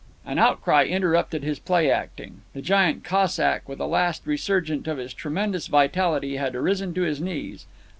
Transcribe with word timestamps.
An 0.25 0.39
outcry 0.39 0.85
interrupted 0.85 1.43
his 1.43 1.59
play 1.59 1.91
acting. 1.91 2.41
The 2.53 2.61
giant 2.63 3.03
Cossack, 3.03 3.69
with 3.69 3.79
a 3.79 3.85
last 3.85 4.25
resurgence 4.25 4.87
of 4.87 4.97
his 4.97 5.13
tremendous 5.13 5.67
vitality, 5.67 6.37
had 6.37 6.55
arisen 6.55 6.95
to 6.95 7.03
his 7.03 7.21
knees. 7.21 7.67